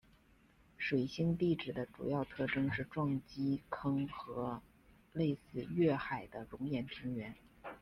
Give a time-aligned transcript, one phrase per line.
[0.79, 4.59] 水星地质的主要特征是撞击坑和
[5.13, 7.35] 类似月海的熔岩平原。